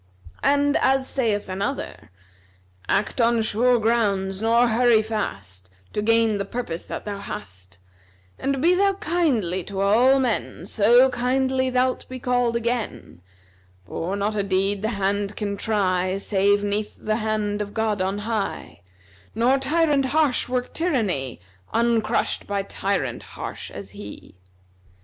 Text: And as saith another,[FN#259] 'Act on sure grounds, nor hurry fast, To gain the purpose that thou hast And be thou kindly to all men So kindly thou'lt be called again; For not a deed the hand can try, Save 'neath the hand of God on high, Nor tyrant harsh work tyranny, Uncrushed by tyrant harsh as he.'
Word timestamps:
And 0.41 0.77
as 0.77 1.07
saith 1.07 1.47
another,[FN#259] 1.47 2.09
'Act 2.89 3.21
on 3.21 3.41
sure 3.43 3.77
grounds, 3.79 4.41
nor 4.41 4.67
hurry 4.69 5.03
fast, 5.03 5.69
To 5.93 6.01
gain 6.01 6.39
the 6.39 6.43
purpose 6.43 6.87
that 6.87 7.05
thou 7.05 7.19
hast 7.19 7.77
And 8.39 8.59
be 8.63 8.73
thou 8.73 8.93
kindly 8.95 9.63
to 9.65 9.79
all 9.79 10.19
men 10.19 10.65
So 10.65 11.11
kindly 11.11 11.69
thou'lt 11.69 12.09
be 12.09 12.17
called 12.17 12.55
again; 12.55 13.21
For 13.85 14.15
not 14.15 14.35
a 14.35 14.41
deed 14.41 14.81
the 14.81 14.89
hand 14.97 15.35
can 15.35 15.55
try, 15.55 16.17
Save 16.17 16.63
'neath 16.63 16.95
the 16.99 17.17
hand 17.17 17.61
of 17.61 17.75
God 17.75 18.01
on 18.01 18.17
high, 18.25 18.81
Nor 19.35 19.59
tyrant 19.59 20.05
harsh 20.05 20.49
work 20.49 20.73
tyranny, 20.73 21.39
Uncrushed 21.75 22.47
by 22.47 22.63
tyrant 22.63 23.21
harsh 23.37 23.69
as 23.69 23.91
he.' 23.91 24.33